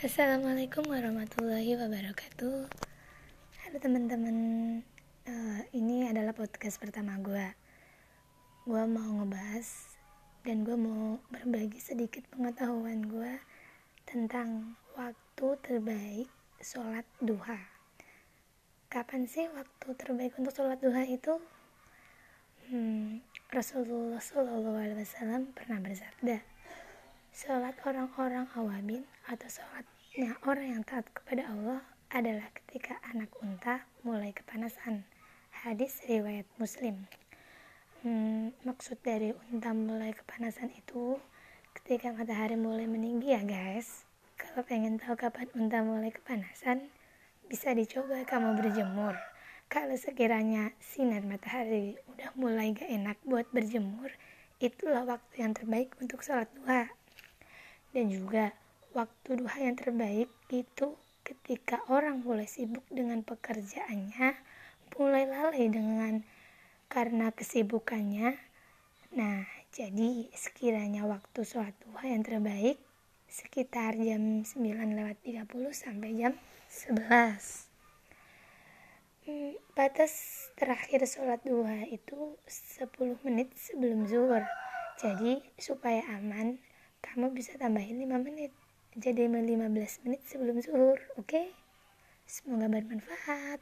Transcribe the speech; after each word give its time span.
Assalamualaikum 0.00 0.88
warahmatullahi 0.88 1.76
wabarakatuh. 1.76 2.72
Halo 3.60 3.76
teman-teman. 3.84 4.36
Uh, 5.28 5.60
Ini 5.76 6.08
adalah 6.08 6.32
podcast 6.32 6.80
pertama 6.80 7.20
gue 7.20 7.52
Gue 8.64 8.80
mau 8.88 9.20
ngebahas 9.20 9.68
Dan 10.40 10.64
gue 10.64 10.72
mau 10.72 11.20
berbagi 11.28 11.76
sedikit 11.76 12.24
pengetahuan 12.32 13.12
gue 13.12 13.44
Tentang 14.08 14.72
waktu 14.96 15.46
terbaik 15.60 16.32
sholat 16.64 17.04
duha. 17.20 17.60
Kapan 18.88 19.28
sih 19.28 19.52
waktu 19.52 19.88
terbaik 20.00 20.32
untuk 20.40 20.56
sholat 20.56 20.80
duha 20.80 21.04
itu? 21.04 21.36
Hmm, 22.72 23.20
Rasulullah 23.52 24.24
SAW 24.24 25.52
pernah 25.52 25.76
bersabda 25.76 26.49
Sholat 27.30 27.78
orang-orang 27.86 28.50
awamin 28.58 29.06
atau 29.30 29.46
sholatnya 29.46 30.34
orang 30.50 30.66
yang 30.74 30.82
taat 30.82 31.06
kepada 31.14 31.46
Allah 31.46 31.78
adalah 32.10 32.50
ketika 32.58 32.98
anak 33.06 33.30
unta 33.38 33.86
mulai 34.02 34.34
kepanasan. 34.34 35.06
Hadis 35.54 36.02
riwayat 36.10 36.50
Muslim. 36.58 37.06
Hmm, 38.02 38.50
maksud 38.66 38.98
dari 39.06 39.30
unta 39.54 39.70
mulai 39.70 40.10
kepanasan 40.10 40.74
itu 40.74 41.22
ketika 41.78 42.10
matahari 42.10 42.58
mulai 42.58 42.90
meninggi 42.90 43.30
ya 43.30 43.46
guys. 43.46 44.02
Kalau 44.34 44.66
pengen 44.66 44.98
tahu 44.98 45.14
kapan 45.14 45.46
unta 45.54 45.86
mulai 45.86 46.10
kepanasan, 46.10 46.90
bisa 47.46 47.70
dicoba 47.78 48.26
kamu 48.26 48.58
berjemur. 48.58 49.14
Kalau 49.70 49.94
sekiranya 49.94 50.74
sinar 50.82 51.22
matahari 51.22 51.94
udah 52.10 52.34
mulai 52.34 52.74
gak 52.74 52.90
enak 52.90 53.22
buat 53.22 53.46
berjemur, 53.54 54.10
itulah 54.58 55.06
waktu 55.06 55.46
yang 55.46 55.54
terbaik 55.54 55.94
untuk 56.02 56.26
sholat 56.26 56.50
duha. 56.58 56.90
Dan 57.90 58.10
juga 58.10 58.54
waktu 58.94 59.38
duha 59.38 59.58
yang 59.62 59.74
terbaik 59.78 60.30
itu 60.50 60.98
ketika 61.26 61.82
orang 61.90 62.22
mulai 62.26 62.46
sibuk 62.46 62.82
dengan 62.90 63.22
pekerjaannya, 63.22 64.34
mulai 64.98 65.24
lalai 65.26 65.66
dengan 65.70 66.22
karena 66.90 67.30
kesibukannya. 67.30 68.34
Nah, 69.14 69.46
jadi 69.70 70.26
sekiranya 70.34 71.06
waktu 71.06 71.46
sholat 71.46 71.74
duha 71.86 72.10
yang 72.10 72.26
terbaik 72.26 72.78
sekitar 73.30 73.94
jam 73.94 74.42
9 74.42 74.98
lewat 74.98 75.22
30 75.22 75.70
sampai 75.70 76.18
jam 76.18 76.34
11. 76.66 77.70
Hmm, 79.30 79.54
batas 79.78 80.14
terakhir 80.58 81.06
sholat 81.06 81.38
duha 81.46 81.86
itu 81.86 82.34
10 82.50 83.22
menit 83.22 83.54
sebelum 83.54 84.10
zuhur. 84.10 84.42
Jadi 84.98 85.38
supaya 85.54 86.02
aman, 86.18 86.58
kamu 87.20 87.36
bisa 87.36 87.52
tambahin 87.60 88.00
5 88.00 88.16
menit 88.32 88.48
jadi 88.96 89.28
15 89.28 90.08
menit 90.08 90.24
sebelum 90.24 90.56
zuhur 90.64 90.96
oke 91.20 91.28
okay? 91.28 91.52
semoga 92.24 92.64
bermanfaat 92.64 93.60